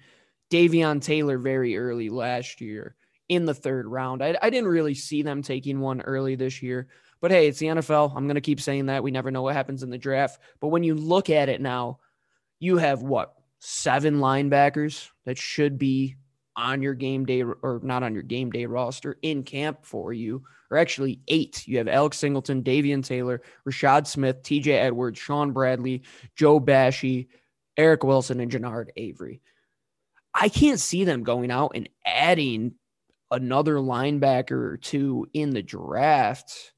Davion 0.50 1.02
Taylor 1.02 1.36
very 1.36 1.76
early 1.76 2.08
last 2.08 2.60
year 2.60 2.96
in 3.28 3.44
the 3.44 3.54
third 3.54 3.86
round. 3.86 4.22
I, 4.22 4.36
I 4.40 4.48
didn't 4.48 4.70
really 4.70 4.94
see 4.94 5.22
them 5.22 5.42
taking 5.42 5.80
one 5.80 6.00
early 6.00 6.36
this 6.36 6.62
year. 6.62 6.88
But 7.20 7.30
hey, 7.30 7.48
it's 7.48 7.58
the 7.58 7.66
NFL. 7.66 8.12
I'm 8.16 8.26
going 8.26 8.36
to 8.36 8.40
keep 8.40 8.60
saying 8.60 8.86
that. 8.86 9.02
We 9.02 9.10
never 9.10 9.30
know 9.30 9.42
what 9.42 9.54
happens 9.54 9.82
in 9.82 9.90
the 9.90 9.98
draft. 9.98 10.40
But 10.60 10.68
when 10.68 10.84
you 10.84 10.94
look 10.94 11.30
at 11.30 11.48
it 11.48 11.60
now, 11.60 11.98
you 12.60 12.76
have 12.78 13.02
what 13.02 13.34
seven 13.60 14.18
linebackers 14.18 15.08
that 15.24 15.38
should 15.38 15.78
be 15.78 16.16
on 16.56 16.82
your 16.82 16.94
game 16.94 17.24
day 17.24 17.42
or 17.42 17.80
not 17.82 18.02
on 18.02 18.14
your 18.14 18.22
game 18.22 18.50
day 18.50 18.66
roster 18.66 19.16
in 19.22 19.44
camp 19.44 19.78
for 19.82 20.12
you, 20.12 20.42
or 20.70 20.76
actually 20.76 21.20
eight. 21.28 21.66
You 21.66 21.78
have 21.78 21.88
Alex 21.88 22.18
Singleton, 22.18 22.62
Davion 22.62 23.04
Taylor, 23.04 23.42
Rashad 23.66 24.06
Smith, 24.06 24.42
TJ 24.42 24.68
Edwards, 24.68 25.18
Shaun 25.18 25.52
Bradley, 25.52 26.02
Joe 26.34 26.60
Bachie, 26.60 27.28
Eric 27.76 28.02
Wilson, 28.02 28.40
and 28.40 28.50
Genard 28.50 28.88
Avery. 28.96 29.40
I 30.34 30.48
can't 30.48 30.80
see 30.80 31.04
them 31.04 31.22
going 31.22 31.50
out 31.50 31.72
and 31.74 31.88
adding 32.04 32.74
another 33.30 33.76
linebacker 33.76 34.50
or 34.50 34.76
two 34.76 35.28
in 35.32 35.50
the 35.50 35.62
draft 35.62 36.72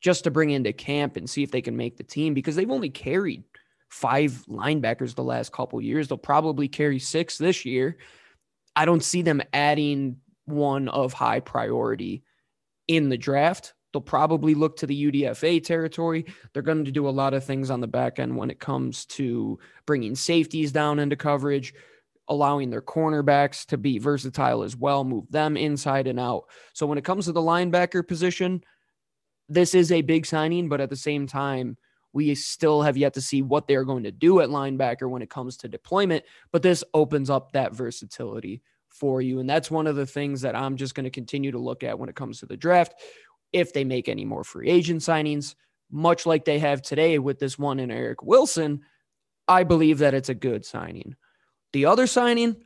just 0.00 0.24
to 0.24 0.30
bring 0.30 0.50
into 0.50 0.72
camp 0.72 1.16
and 1.16 1.28
see 1.28 1.42
if 1.42 1.50
they 1.50 1.62
can 1.62 1.76
make 1.76 1.96
the 1.96 2.02
team 2.02 2.34
because 2.34 2.56
they've 2.56 2.70
only 2.70 2.90
carried 2.90 3.44
five 3.92 4.44
linebackers 4.48 5.14
the 5.14 5.22
last 5.22 5.52
couple 5.52 5.80
years. 5.80 6.08
They'll 6.08 6.16
probably 6.16 6.66
carry 6.66 6.98
six 6.98 7.36
this 7.36 7.66
year. 7.66 7.98
I 8.74 8.86
don't 8.86 9.04
see 9.04 9.20
them 9.20 9.42
adding 9.52 10.16
one 10.46 10.88
of 10.88 11.12
high 11.12 11.40
priority 11.40 12.24
in 12.88 13.10
the 13.10 13.18
draft. 13.18 13.74
They'll 13.92 14.00
probably 14.00 14.54
look 14.54 14.78
to 14.78 14.86
the 14.86 15.12
UDFA 15.12 15.62
territory. 15.62 16.24
They're 16.52 16.62
going 16.62 16.86
to 16.86 16.90
do 16.90 17.06
a 17.06 17.10
lot 17.10 17.34
of 17.34 17.44
things 17.44 17.68
on 17.68 17.82
the 17.82 17.86
back 17.86 18.18
end 18.18 18.34
when 18.34 18.50
it 18.50 18.58
comes 18.58 19.04
to 19.06 19.58
bringing 19.84 20.14
safeties 20.14 20.72
down 20.72 20.98
into 20.98 21.14
coverage, 21.14 21.74
allowing 22.28 22.70
their 22.70 22.80
cornerbacks 22.80 23.66
to 23.66 23.76
be 23.76 23.98
versatile 23.98 24.62
as 24.62 24.74
well, 24.74 25.04
move 25.04 25.30
them 25.30 25.58
inside 25.58 26.06
and 26.06 26.18
out. 26.18 26.44
So 26.72 26.86
when 26.86 26.96
it 26.96 27.04
comes 27.04 27.26
to 27.26 27.32
the 27.32 27.42
linebacker 27.42 28.08
position, 28.08 28.64
this 29.50 29.74
is 29.74 29.92
a 29.92 30.00
big 30.00 30.24
signing, 30.24 30.70
but 30.70 30.80
at 30.80 30.88
the 30.88 30.96
same 30.96 31.26
time, 31.26 31.76
we 32.12 32.34
still 32.34 32.82
have 32.82 32.96
yet 32.96 33.14
to 33.14 33.20
see 33.20 33.42
what 33.42 33.66
they're 33.66 33.84
going 33.84 34.02
to 34.04 34.10
do 34.10 34.40
at 34.40 34.48
linebacker 34.48 35.08
when 35.08 35.22
it 35.22 35.30
comes 35.30 35.56
to 35.58 35.68
deployment, 35.68 36.24
but 36.50 36.62
this 36.62 36.84
opens 36.94 37.30
up 37.30 37.52
that 37.52 37.74
versatility 37.74 38.62
for 38.88 39.22
you. 39.22 39.40
And 39.40 39.48
that's 39.48 39.70
one 39.70 39.86
of 39.86 39.96
the 39.96 40.06
things 40.06 40.42
that 40.42 40.54
I'm 40.54 40.76
just 40.76 40.94
going 40.94 41.04
to 41.04 41.10
continue 41.10 41.50
to 41.50 41.58
look 41.58 41.82
at 41.82 41.98
when 41.98 42.08
it 42.08 42.16
comes 42.16 42.40
to 42.40 42.46
the 42.46 42.56
draft. 42.56 42.94
If 43.52 43.72
they 43.72 43.84
make 43.84 44.08
any 44.08 44.24
more 44.24 44.44
free 44.44 44.68
agent 44.68 45.00
signings, 45.00 45.54
much 45.90 46.26
like 46.26 46.44
they 46.44 46.58
have 46.58 46.82
today 46.82 47.18
with 47.18 47.38
this 47.38 47.58
one 47.58 47.80
in 47.80 47.90
Eric 47.90 48.22
Wilson, 48.22 48.82
I 49.48 49.64
believe 49.64 49.98
that 49.98 50.14
it's 50.14 50.28
a 50.28 50.34
good 50.34 50.64
signing. 50.64 51.16
The 51.72 51.86
other 51.86 52.06
signing, 52.06 52.56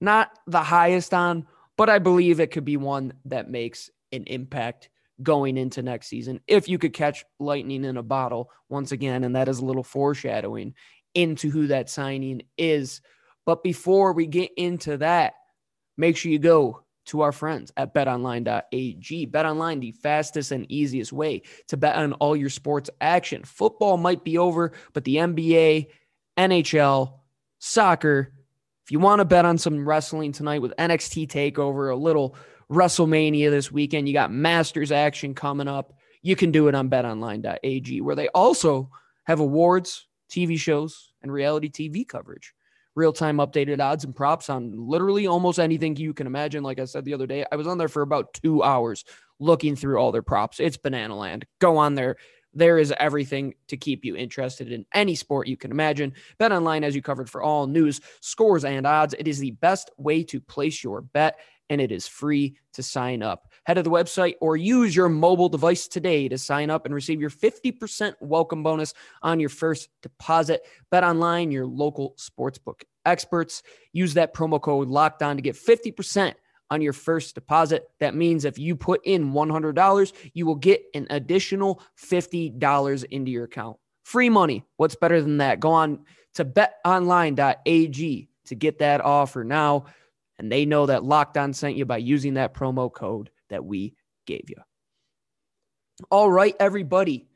not 0.00 0.30
the 0.46 0.62
highest 0.62 1.12
on, 1.14 1.46
but 1.76 1.88
I 1.88 1.98
believe 1.98 2.40
it 2.40 2.50
could 2.50 2.64
be 2.64 2.76
one 2.76 3.12
that 3.26 3.50
makes 3.50 3.90
an 4.12 4.24
impact 4.24 4.88
going 5.22 5.56
into 5.56 5.82
next 5.82 6.08
season 6.08 6.40
if 6.46 6.68
you 6.68 6.78
could 6.78 6.92
catch 6.92 7.24
lightning 7.40 7.84
in 7.84 7.96
a 7.96 8.02
bottle 8.02 8.50
once 8.68 8.92
again. 8.92 9.24
And 9.24 9.34
that 9.36 9.48
is 9.48 9.58
a 9.58 9.64
little 9.64 9.82
foreshadowing 9.82 10.74
into 11.14 11.50
who 11.50 11.68
that 11.68 11.90
signing 11.90 12.42
is. 12.56 13.00
But 13.44 13.62
before 13.62 14.12
we 14.12 14.26
get 14.26 14.52
into 14.56 14.98
that, 14.98 15.34
make 15.96 16.16
sure 16.16 16.30
you 16.30 16.38
go 16.38 16.84
to 17.06 17.22
our 17.22 17.32
friends 17.32 17.72
at 17.76 17.94
betonline.ag. 17.94 19.26
BetOnline, 19.28 19.80
the 19.80 19.92
fastest 19.92 20.52
and 20.52 20.70
easiest 20.70 21.12
way 21.12 21.42
to 21.68 21.76
bet 21.76 21.96
on 21.96 22.12
all 22.14 22.36
your 22.36 22.50
sports 22.50 22.90
action. 23.00 23.42
Football 23.44 23.96
might 23.96 24.24
be 24.24 24.36
over, 24.36 24.72
but 24.92 25.04
the 25.04 25.16
NBA, 25.16 25.88
NHL, 26.36 27.14
soccer, 27.58 28.32
if 28.84 28.92
you 28.92 29.00
want 29.00 29.20
to 29.20 29.24
bet 29.24 29.44
on 29.44 29.58
some 29.58 29.86
wrestling 29.86 30.32
tonight 30.32 30.62
with 30.62 30.76
NXT 30.76 31.28
TakeOver, 31.28 31.92
a 31.92 31.96
little 31.96 32.36
WrestleMania 32.70 33.50
this 33.50 33.72
weekend. 33.72 34.08
You 34.08 34.14
got 34.14 34.32
Masters 34.32 34.92
action 34.92 35.34
coming 35.34 35.68
up. 35.68 35.94
You 36.22 36.36
can 36.36 36.50
do 36.50 36.68
it 36.68 36.74
on 36.74 36.90
betonline.ag, 36.90 38.00
where 38.00 38.16
they 38.16 38.28
also 38.28 38.90
have 39.24 39.40
awards, 39.40 40.06
TV 40.30 40.58
shows, 40.58 41.12
and 41.22 41.32
reality 41.32 41.70
TV 41.70 42.06
coverage. 42.06 42.54
Real 42.94 43.12
time 43.12 43.36
updated 43.36 43.80
odds 43.80 44.04
and 44.04 44.14
props 44.14 44.50
on 44.50 44.72
literally 44.76 45.26
almost 45.26 45.60
anything 45.60 45.94
you 45.96 46.12
can 46.12 46.26
imagine. 46.26 46.64
Like 46.64 46.80
I 46.80 46.84
said 46.84 47.04
the 47.04 47.14
other 47.14 47.26
day, 47.26 47.46
I 47.50 47.56
was 47.56 47.66
on 47.66 47.78
there 47.78 47.88
for 47.88 48.02
about 48.02 48.34
two 48.34 48.62
hours 48.62 49.04
looking 49.38 49.76
through 49.76 49.98
all 49.98 50.10
their 50.10 50.22
props. 50.22 50.58
It's 50.58 50.76
banana 50.76 51.16
land. 51.16 51.46
Go 51.60 51.76
on 51.76 51.94
there. 51.94 52.16
There 52.54 52.78
is 52.78 52.92
everything 52.98 53.54
to 53.68 53.76
keep 53.76 54.04
you 54.04 54.16
interested 54.16 54.72
in 54.72 54.84
any 54.94 55.14
sport 55.14 55.46
you 55.46 55.56
can 55.56 55.70
imagine. 55.70 56.14
Bet 56.38 56.50
online 56.50 56.82
as 56.82 56.94
you 56.94 57.02
covered 57.02 57.30
for 57.30 57.42
all 57.42 57.66
news, 57.66 58.00
scores, 58.20 58.64
and 58.64 58.86
odds. 58.86 59.14
It 59.16 59.28
is 59.28 59.38
the 59.38 59.52
best 59.52 59.90
way 59.96 60.24
to 60.24 60.40
place 60.40 60.82
your 60.82 61.02
bet 61.02 61.38
and 61.70 61.80
it 61.80 61.92
is 61.92 62.06
free 62.06 62.56
to 62.72 62.82
sign 62.82 63.22
up. 63.22 63.48
Head 63.64 63.74
to 63.74 63.82
the 63.82 63.90
website 63.90 64.34
or 64.40 64.56
use 64.56 64.94
your 64.94 65.08
mobile 65.08 65.48
device 65.48 65.88
today 65.88 66.28
to 66.28 66.38
sign 66.38 66.70
up 66.70 66.86
and 66.86 66.94
receive 66.94 67.20
your 67.20 67.30
50% 67.30 68.14
welcome 68.20 68.62
bonus 68.62 68.94
on 69.22 69.40
your 69.40 69.50
first 69.50 69.88
deposit. 70.02 70.62
Bet 70.90 71.04
online, 71.04 71.50
your 71.50 71.66
local 71.66 72.14
sportsbook 72.16 72.82
experts. 73.04 73.62
Use 73.92 74.14
that 74.14 74.34
promo 74.34 74.60
code 74.60 74.88
locked 74.88 75.22
on 75.22 75.36
to 75.36 75.42
get 75.42 75.56
50% 75.56 76.34
on 76.70 76.80
your 76.82 76.92
first 76.92 77.34
deposit. 77.34 77.88
That 78.00 78.14
means 78.14 78.44
if 78.44 78.58
you 78.58 78.76
put 78.76 79.00
in 79.04 79.32
$100, 79.32 80.12
you 80.34 80.46
will 80.46 80.54
get 80.54 80.82
an 80.94 81.06
additional 81.10 81.82
$50 81.98 83.04
into 83.04 83.30
your 83.30 83.44
account. 83.44 83.78
Free 84.04 84.28
money. 84.28 84.64
What's 84.76 84.94
better 84.94 85.20
than 85.20 85.38
that? 85.38 85.60
Go 85.60 85.70
on 85.70 86.04
to 86.34 86.44
betonline.ag 86.44 88.28
to 88.46 88.54
get 88.54 88.78
that 88.78 89.00
offer 89.02 89.44
now 89.44 89.84
and 90.38 90.50
they 90.50 90.64
know 90.64 90.86
that 90.86 91.04
Locked 91.04 91.36
On 91.36 91.52
sent 91.52 91.76
you 91.76 91.84
by 91.84 91.98
using 91.98 92.34
that 92.34 92.54
promo 92.54 92.92
code 92.92 93.30
that 93.48 93.64
we 93.64 93.94
gave 94.26 94.44
you. 94.48 94.56
All 96.10 96.30
right, 96.30 96.54
everybody, 96.60 97.26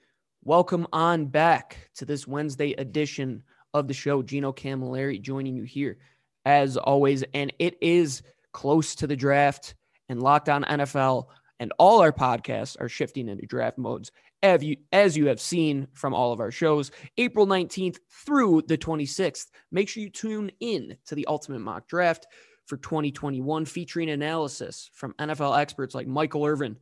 welcome 0.44 0.86
on 0.92 1.26
back 1.26 1.90
to 1.96 2.04
this 2.04 2.26
Wednesday 2.26 2.72
edition 2.72 3.42
of 3.74 3.88
the 3.88 3.94
show. 3.94 4.22
Gino 4.22 4.52
Camilleri 4.52 5.20
joining 5.20 5.56
you 5.56 5.64
here 5.64 5.98
as 6.44 6.76
always, 6.76 7.24
and 7.34 7.52
it 7.58 7.76
is 7.80 8.22
close 8.52 8.94
to 8.96 9.06
the 9.06 9.16
draft 9.16 9.74
and 10.08 10.22
Locked 10.22 10.48
On 10.48 10.64
NFL. 10.64 11.26
And 11.60 11.72
all 11.78 12.00
our 12.00 12.12
podcasts 12.12 12.76
are 12.80 12.88
shifting 12.88 13.28
into 13.28 13.46
draft 13.46 13.78
modes. 13.78 14.10
As 14.42 15.16
you 15.16 15.26
have 15.28 15.40
seen 15.40 15.86
from 15.92 16.12
all 16.12 16.32
of 16.32 16.40
our 16.40 16.50
shows, 16.50 16.90
April 17.18 17.46
19th 17.46 17.98
through 18.10 18.62
the 18.66 18.76
26th, 18.76 19.46
make 19.70 19.88
sure 19.88 20.02
you 20.02 20.10
tune 20.10 20.50
in 20.58 20.96
to 21.06 21.14
the 21.14 21.24
Ultimate 21.28 21.60
Mock 21.60 21.86
Draft 21.86 22.26
for 22.72 22.78
2021, 22.78 23.66
featuring 23.66 24.08
analysis 24.08 24.88
from 24.94 25.12
NFL 25.18 25.58
experts 25.58 25.94
like 25.94 26.06
Michael 26.06 26.46
Irvin, 26.46 26.78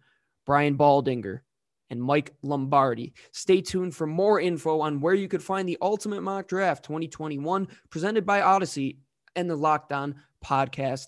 Brian 0.47 0.78
Baldinger, 0.78 1.40
and 1.90 2.00
Mike 2.00 2.32
Lombardi. 2.42 3.12
Stay 3.32 3.61
tuned 3.61 3.97
for 3.97 4.06
more 4.06 4.38
info 4.38 4.82
on 4.82 5.00
where 5.00 5.14
you 5.14 5.26
could 5.26 5.42
find 5.42 5.68
the 5.68 5.78
Ultimate 5.82 6.20
Mock 6.20 6.47
Draft 6.47 6.85
2021, 6.85 7.66
presented 7.90 8.25
by 8.25 8.40
Odyssey 8.40 9.00
and 9.35 9.50
the 9.50 9.56
Locked 9.56 9.90
On 9.90 10.14
Podcast 10.44 11.06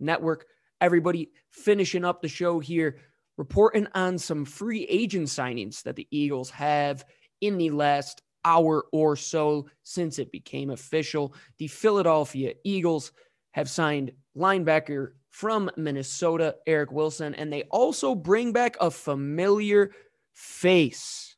Network. 0.00 0.46
Everybody 0.80 1.28
finishing 1.50 2.02
up 2.02 2.22
the 2.22 2.28
show 2.28 2.58
here, 2.58 3.00
reporting 3.36 3.86
on 3.94 4.16
some 4.16 4.46
free 4.46 4.84
agent 4.84 5.28
signings 5.28 5.82
that 5.82 5.96
the 5.96 6.08
Eagles 6.10 6.48
have 6.48 7.04
in 7.42 7.58
the 7.58 7.68
last 7.68 8.22
hour 8.46 8.86
or 8.92 9.14
so 9.14 9.68
since 9.82 10.18
it 10.18 10.32
became 10.32 10.70
official. 10.70 11.34
The 11.58 11.66
Philadelphia 11.66 12.54
Eagles 12.64 13.12
have 13.52 13.70
signed 13.70 14.12
linebacker 14.36 15.12
from 15.30 15.70
Minnesota, 15.76 16.56
Eric 16.66 16.92
Wilson, 16.92 17.34
and 17.34 17.52
they 17.52 17.62
also 17.64 18.14
bring 18.14 18.52
back 18.52 18.76
a 18.80 18.90
familiar 18.90 19.92
face. 20.34 21.36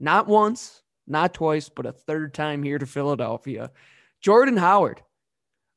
Not 0.00 0.26
once, 0.26 0.82
not 1.06 1.34
twice, 1.34 1.68
but 1.68 1.86
a 1.86 1.92
third 1.92 2.34
time 2.34 2.62
here 2.62 2.78
to 2.78 2.86
Philadelphia. 2.86 3.70
Jordan 4.20 4.56
Howard. 4.56 5.02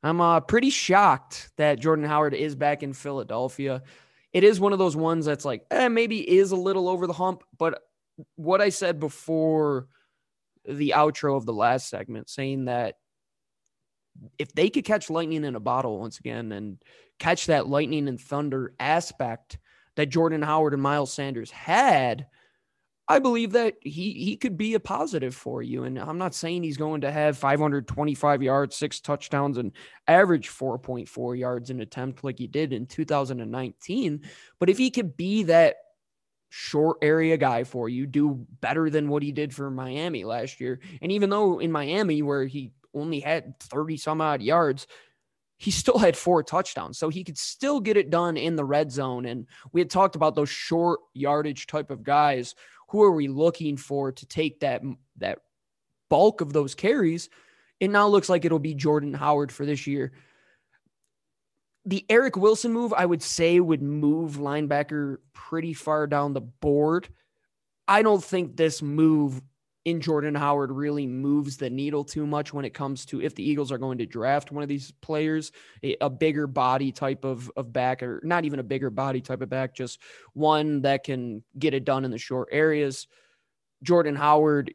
I'm 0.02 0.20
uh, 0.20 0.40
pretty 0.40 0.70
shocked 0.70 1.50
that 1.56 1.80
Jordan 1.80 2.04
Howard 2.04 2.34
is 2.34 2.54
back 2.54 2.82
in 2.82 2.92
Philadelphia. 2.92 3.82
It 4.32 4.44
is 4.44 4.60
one 4.60 4.72
of 4.72 4.78
those 4.78 4.96
ones 4.96 5.26
that's 5.26 5.44
like, 5.44 5.64
eh, 5.70 5.88
maybe 5.88 6.18
is 6.28 6.52
a 6.52 6.56
little 6.56 6.88
over 6.88 7.06
the 7.06 7.12
hump. 7.12 7.42
But 7.56 7.82
what 8.36 8.60
I 8.60 8.68
said 8.68 9.00
before 9.00 9.88
the 10.64 10.94
outro 10.96 11.36
of 11.36 11.46
the 11.46 11.52
last 11.52 11.88
segment, 11.88 12.28
saying 12.28 12.66
that 12.66 12.96
if 14.38 14.52
they 14.52 14.70
could 14.70 14.84
catch 14.84 15.10
lightning 15.10 15.44
in 15.44 15.54
a 15.54 15.60
bottle 15.60 15.98
once 15.98 16.18
again 16.18 16.52
and 16.52 16.78
catch 17.18 17.46
that 17.46 17.68
lightning 17.68 18.08
and 18.08 18.20
thunder 18.20 18.74
aspect 18.78 19.58
that 19.96 20.06
Jordan 20.06 20.42
Howard 20.42 20.74
and 20.74 20.82
Miles 20.82 21.12
Sanders 21.12 21.50
had, 21.50 22.26
I 23.08 23.18
believe 23.18 23.52
that 23.52 23.76
he 23.80 24.12
he 24.12 24.36
could 24.36 24.58
be 24.58 24.74
a 24.74 24.80
positive 24.80 25.34
for 25.34 25.62
you. 25.62 25.84
And 25.84 25.98
I'm 25.98 26.18
not 26.18 26.34
saying 26.34 26.62
he's 26.62 26.76
going 26.76 27.00
to 27.00 27.10
have 27.10 27.38
525 27.38 28.42
yards, 28.42 28.76
six 28.76 29.00
touchdowns, 29.00 29.56
and 29.56 29.72
average 30.06 30.48
4.4 30.48 31.38
yards 31.38 31.70
an 31.70 31.80
attempt 31.80 32.22
like 32.22 32.38
he 32.38 32.46
did 32.46 32.72
in 32.72 32.86
2019. 32.86 34.22
But 34.58 34.68
if 34.68 34.76
he 34.76 34.90
could 34.90 35.16
be 35.16 35.44
that 35.44 35.76
short 36.50 36.98
area 37.02 37.36
guy 37.36 37.64
for 37.64 37.88
you, 37.88 38.06
do 38.06 38.46
better 38.60 38.90
than 38.90 39.08
what 39.08 39.22
he 39.22 39.32
did 39.32 39.54
for 39.54 39.70
Miami 39.70 40.24
last 40.24 40.60
year. 40.60 40.80
And 41.00 41.10
even 41.12 41.30
though 41.30 41.58
in 41.60 41.72
Miami, 41.72 42.22
where 42.22 42.44
he 42.44 42.72
only 42.94 43.20
had 43.20 43.58
30 43.60 43.96
some 43.96 44.20
odd 44.20 44.42
yards, 44.42 44.86
he 45.56 45.70
still 45.70 45.98
had 45.98 46.16
four 46.16 46.42
touchdowns. 46.42 46.98
So 46.98 47.08
he 47.08 47.24
could 47.24 47.38
still 47.38 47.80
get 47.80 47.96
it 47.96 48.10
done 48.10 48.36
in 48.36 48.56
the 48.56 48.64
red 48.64 48.92
zone. 48.92 49.26
And 49.26 49.46
we 49.72 49.80
had 49.80 49.90
talked 49.90 50.16
about 50.16 50.34
those 50.34 50.48
short 50.48 51.00
yardage 51.14 51.66
type 51.66 51.90
of 51.90 52.02
guys. 52.02 52.54
Who 52.90 53.02
are 53.02 53.10
we 53.12 53.28
looking 53.28 53.76
for 53.76 54.12
to 54.12 54.26
take 54.26 54.60
that 54.60 54.82
that 55.16 55.40
bulk 56.08 56.40
of 56.40 56.52
those 56.52 56.74
carries? 56.74 57.28
It 57.80 57.90
now 57.90 58.08
looks 58.08 58.28
like 58.28 58.44
it'll 58.44 58.58
be 58.58 58.74
Jordan 58.74 59.14
Howard 59.14 59.52
for 59.52 59.66
this 59.66 59.86
year. 59.86 60.12
the 61.88 62.04
Eric 62.10 62.36
Wilson 62.36 62.72
move, 62.72 62.92
I 62.92 63.06
would 63.06 63.22
say, 63.22 63.60
would 63.60 63.82
move 63.82 64.36
linebacker 64.36 65.18
pretty 65.32 65.72
far 65.72 66.06
down 66.06 66.34
the 66.34 66.40
board. 66.42 67.08
I 67.86 68.02
don't 68.02 68.22
think 68.22 68.56
this 68.56 68.82
move 68.82 69.40
in 69.88 70.02
Jordan 70.02 70.34
Howard 70.34 70.70
really 70.70 71.06
moves 71.06 71.56
the 71.56 71.70
needle 71.70 72.04
too 72.04 72.26
much 72.26 72.52
when 72.52 72.66
it 72.66 72.74
comes 72.74 73.06
to 73.06 73.22
if 73.22 73.34
the 73.34 73.48
Eagles 73.48 73.72
are 73.72 73.78
going 73.78 73.96
to 73.96 74.06
draft 74.06 74.52
one 74.52 74.62
of 74.62 74.68
these 74.68 74.90
players, 75.00 75.50
a, 75.82 75.96
a, 76.02 76.10
bigger 76.10 76.46
body 76.46 76.92
type 76.92 77.24
of, 77.24 77.50
of 77.56 77.72
back, 77.72 78.02
or 78.02 78.20
not 78.22 78.44
even 78.44 78.60
a 78.60 78.64
bigger 78.64 78.90
body 78.90 79.22
type 79.22 79.40
of 79.40 79.48
back, 79.48 79.74
just 79.74 79.98
one 80.34 80.82
that 80.82 81.04
can 81.04 81.42
get 81.58 81.72
it 81.72 81.86
done 81.86 82.04
in 82.04 82.10
the 82.10 82.18
short 82.18 82.48
areas. 82.52 83.06
Jordan 83.82 84.14
Howard, 84.14 84.74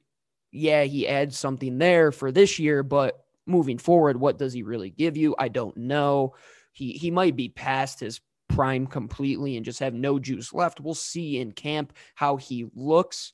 yeah, 0.51 0.84
he 0.84 1.08
adds 1.08 1.38
something 1.38 1.77
there 1.77 2.12
for 2.12 2.32
this 2.32 2.58
year, 2.58 2.82
but 2.82 3.24
moving 3.46 3.77
forward, 3.77 4.20
what 4.20 4.39
does 4.39 4.51
he 4.51 4.63
really 4.63 4.89
give 4.89 5.15
you? 5.15 5.36
I 5.38 5.48
don't 5.48 5.77
know. 5.77 6.34
He 6.72 6.93
he 6.93 7.12
might 7.12 7.36
be 7.36 7.50
past 7.50 8.00
his 8.00 8.20
prime 8.48 8.88
completely 8.88 9.58
and 9.58 9.65
just 9.65 9.79
have 9.79 9.93
no 9.93 10.17
juice 10.17 10.53
left. 10.53 10.79
We'll 10.79 10.96
see 10.96 11.38
in 11.38 11.51
camp 11.51 11.93
how 12.15 12.38
he 12.38 12.65
looks. 12.74 13.34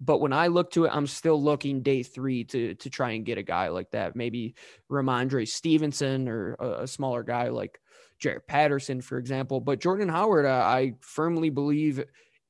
But 0.00 0.20
when 0.20 0.32
I 0.32 0.46
look 0.46 0.70
to 0.72 0.84
it, 0.84 0.90
I'm 0.94 1.06
still 1.06 1.42
looking 1.42 1.82
day 1.82 2.02
three 2.02 2.44
to 2.44 2.74
to 2.74 2.90
try 2.90 3.10
and 3.10 3.24
get 3.24 3.38
a 3.38 3.42
guy 3.42 3.68
like 3.68 3.90
that. 3.90 4.16
Maybe 4.16 4.54
Rhamondre 4.90 5.46
Stevenson 5.46 6.28
or 6.28 6.54
a, 6.58 6.82
a 6.82 6.86
smaller 6.86 7.22
guy 7.22 7.48
like 7.48 7.80
Jaret 8.20 8.46
Patterson, 8.46 9.00
for 9.00 9.18
example. 9.18 9.60
But 9.60 9.80
Jordan 9.80 10.08
Howard, 10.08 10.46
uh, 10.46 10.62
I 10.64 10.94
firmly 11.00 11.50
believe 11.50 12.02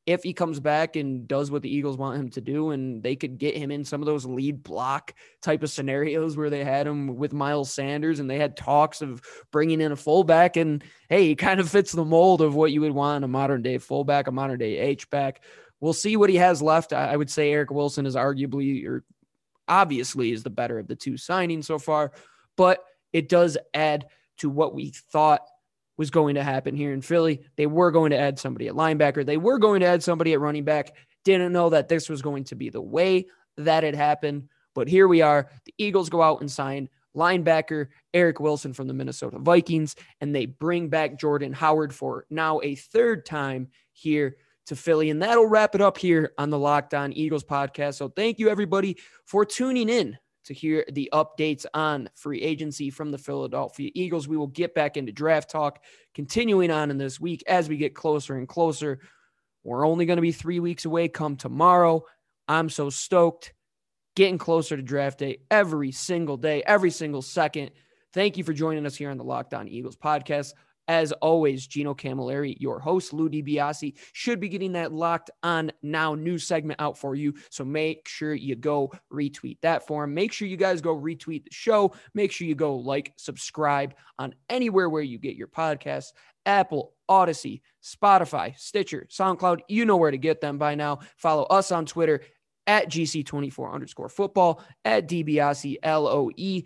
if 0.07 0.23
he 0.23 0.33
comes 0.33 0.59
back 0.59 0.97
and 0.97 1.29
does 1.29 1.51
what 1.51 1.63
the 1.63 1.73
Eagles 1.73 1.97
want 1.97 2.19
him 2.19 2.31
to 2.31 2.41
do, 2.41 2.71
and 2.71 3.03
they 3.03 3.15
could 3.15 3.39
get 3.39 3.57
him 3.57 3.71
in 3.71 3.85
some 3.85 4.01
of 4.01 4.07
those 4.07 4.25
lead 4.25 4.63
block 4.63 5.15
type 5.43 5.63
of 5.63 5.71
scenarios 5.71 6.37
where 6.37 6.51
they 6.51 6.65
had 6.65 6.87
him 6.87 7.17
with 7.17 7.33
Miles 7.33 7.73
Sanders 7.73 8.19
and 8.19 8.29
they 8.29 8.39
had 8.39 8.57
talks 8.57 9.03
of 9.03 9.23
bringing 9.53 9.81
in 9.81 9.93
a 9.93 9.97
fullback. 9.97 10.57
And 10.57 10.83
hey, 11.09 11.29
he 11.29 11.37
kind 11.37 11.61
of 11.61 11.69
fits 11.69 11.93
the 11.93 12.05
mold 12.05 12.41
of 12.41 12.55
what 12.55 12.73
you 12.73 12.81
would 12.81 12.93
want 12.93 13.25
a 13.25 13.29
modern 13.29 13.63
day 13.63 13.79
fullback, 13.79 14.27
a 14.27 14.33
modern 14.33 14.59
day 14.59 14.79
H 14.79 15.09
back. 15.11 15.43
We'll 15.81 15.93
see 15.93 16.17
what 16.17 16.31
he 16.31 16.37
has 16.37 16.61
left. 16.61 16.93
I 16.93 17.17
would 17.17 17.31
say 17.31 17.51
Eric 17.53 17.71
Wilson 17.71 18.07
is 18.07 18.15
arguably 18.15 18.87
or 18.87 19.05
obviously 19.67 20.33
is 20.33 20.43
the 20.43 20.51
better 20.51 20.79
of 20.79 20.89
the 20.89 20.97
two 20.97 21.13
signings 21.13 21.65
so 21.65 21.79
far, 21.79 22.13
but 22.57 22.85
it 23.13 23.29
does 23.29 23.57
add 23.73 24.07
to 24.39 24.51
what 24.51 24.75
we 24.75 24.91
thought 24.91 25.43
was 25.97 26.11
going 26.11 26.35
to 26.35 26.43
happen 26.43 26.75
here 26.75 26.93
in 26.93 27.03
Philly. 27.03 27.43
They 27.57 27.67
were 27.67 27.91
going 27.91 28.11
to 28.11 28.19
add 28.19 28.39
somebody 28.39 28.69
at 28.69 28.75
linebacker. 28.75 29.25
They 29.25 29.37
were 29.37 29.59
going 29.59 29.81
to 29.81 29.87
add 29.87 30.03
somebody 30.03 30.33
at 30.33 30.41
running 30.41 30.65
back. 30.65 30.97
Didn't 31.25 31.53
know 31.53 31.71
that 31.71 31.89
this 31.89 32.09
was 32.09 32.23
going 32.23 32.45
to 32.45 32.55
be 32.55 32.71
the 32.71 32.81
way 32.81 33.27
that 33.57 33.85
it 33.85 33.95
happened. 33.95 34.49
But 34.75 34.89
here 34.89 35.09
we 35.09 35.21
are. 35.21 35.51
The 35.67 35.75
Eagles 35.79 36.09
go 36.09 36.23
out 36.23 36.41
and 36.41 36.51
sign 36.51 36.89
linebacker 37.17 37.89
Eric 38.15 38.41
Wilson 38.41 38.73
from 38.73 38.87
the 38.87 38.95
Minnesota 38.95 39.39
Vikings, 39.39 39.97
and 40.21 40.35
they 40.35 40.47
bring 40.47 40.89
back 40.89 41.19
Jordan 41.19 41.53
Howard 41.53 41.95
for 41.95 42.25
now 42.31 42.61
a 42.63 42.77
third 42.77 43.27
time 43.27 43.69
here 43.93 44.37
to 44.71 44.77
Philly. 44.77 45.11
And 45.11 45.21
that'll 45.23 45.47
wrap 45.47 45.75
it 45.75 45.81
up 45.81 45.99
here 45.99 46.33
on 46.39 46.49
the 46.49 46.59
Locked 46.59 46.95
On 46.95 47.13
Eagles 47.13 47.45
podcast. 47.45 47.95
So 47.95 48.09
thank 48.09 48.39
you, 48.39 48.49
everybody, 48.49 48.97
for 49.27 49.45
tuning 49.45 49.89
in 49.89 50.17
to 50.45 50.55
hear 50.55 50.85
the 50.93 51.11
updates 51.13 51.67
on 51.75 52.09
free 52.15 52.41
agency 52.41 52.89
from 52.89 53.11
the 53.11 53.19
Philadelphia 53.19 53.91
Eagles. 53.95 54.29
We 54.29 54.37
will 54.37 54.47
get 54.47 54.75
back 54.75 54.97
into 54.97 55.13
draft 55.13 55.51
talk 55.51 55.83
continuing 56.15 56.71
on 56.71 56.91
in 56.91 56.99
this 56.99 57.21
week 57.21 57.43
as 57.47 57.69
we 57.69 57.77
get 57.77 57.95
closer 57.95 58.37
and 58.37 58.49
closer. 58.49 59.01
We're 59.65 59.87
only 59.87 60.07
going 60.07 60.17
to 60.17 60.23
be 60.23 60.33
three 60.33 60.61
weeks 60.61 60.85
away 60.85 61.09
come 61.09 61.37
tomorrow. 61.37 62.05
I'm 62.49 62.71
so 62.71 62.91
stoked. 62.91 63.53
Getting 64.17 64.39
closer 64.39 64.77
to 64.77 64.83
draft 64.83 65.19
day 65.19 65.39
every 65.51 65.93
single 65.93 66.37
day, 66.37 66.63
every 66.65 66.91
single 66.91 67.23
second. 67.23 67.71
Thank 68.13 68.37
you 68.37 68.45
for 68.45 68.53
joining 68.53 68.87
us 68.87 68.97
here 68.97 69.11
on 69.11 69.19
the 69.19 69.25
Locked 69.25 69.55
On 69.55 69.69
Eagles 69.69 69.97
podcast. 69.97 70.53
As 70.91 71.13
always, 71.13 71.69
Gino 71.69 71.95
Camilleri, 71.95 72.57
your 72.59 72.81
host, 72.81 73.13
Lou 73.13 73.29
DiBiase, 73.31 73.97
should 74.13 74.41
be 74.41 74.49
getting 74.49 74.73
that 74.73 74.91
locked 74.93 75.31
on 75.45 75.71
now 75.83 76.17
news 76.17 76.45
segment 76.45 76.81
out 76.81 76.99
for 76.99 77.15
you. 77.15 77.33
So 77.49 77.65
make 77.65 78.09
sure 78.09 78.35
you 78.35 78.57
go 78.57 78.91
retweet 79.13 79.59
that 79.63 79.87
for 79.87 80.03
him. 80.03 80.15
Make 80.15 80.33
sure 80.33 80.49
you 80.49 80.57
guys 80.57 80.81
go 80.81 80.97
retweet 80.97 81.45
the 81.45 81.53
show. 81.53 81.93
Make 82.13 82.33
sure 82.33 82.49
you 82.49 82.57
go 82.57 82.75
like, 82.75 83.13
subscribe 83.17 83.95
on 84.19 84.35
anywhere 84.49 84.91
where 84.91 85.01
you 85.01 85.17
get 85.17 85.37
your 85.37 85.47
podcasts 85.47 86.11
Apple, 86.45 86.93
Odyssey, 87.09 87.63
Spotify, 87.85 88.59
Stitcher, 88.59 89.07
SoundCloud. 89.09 89.61
You 89.69 89.85
know 89.85 89.97
where 89.97 90.11
to 90.11 90.19
get 90.19 90.41
them 90.41 90.59
by 90.59 90.75
now. 90.75 90.99
Follow 91.17 91.45
us 91.45 91.71
on 91.71 91.87
Twitter 91.87 92.23
at 92.67 92.91
GC24 92.91 93.73
underscore 93.73 94.09
football, 94.09 94.61
at 94.85 95.09
DiBiase 95.09 95.77
LOE, 95.85 96.63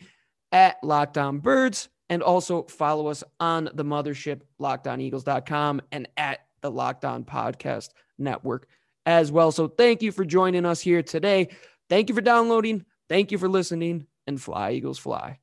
at 0.50 0.82
Locked 0.82 1.18
On 1.18 1.40
Birds 1.40 1.90
and 2.10 2.22
also 2.22 2.64
follow 2.64 3.08
us 3.08 3.24
on 3.40 3.70
the 3.74 3.84
mothership, 3.84 4.42
lockedoneagles.com, 4.60 5.82
and 5.92 6.08
at 6.16 6.40
the 6.60 6.70
Locked 6.70 7.04
On 7.04 7.24
Podcast 7.24 7.90
Network 8.18 8.68
as 9.06 9.30
well. 9.32 9.52
So 9.52 9.68
thank 9.68 10.02
you 10.02 10.12
for 10.12 10.24
joining 10.24 10.64
us 10.64 10.80
here 10.80 11.02
today. 11.02 11.48
Thank 11.88 12.08
you 12.08 12.14
for 12.14 12.20
downloading. 12.20 12.84
Thank 13.08 13.32
you 13.32 13.38
for 13.38 13.48
listening, 13.48 14.06
and 14.26 14.40
fly, 14.40 14.72
Eagles, 14.72 14.98
fly. 14.98 15.38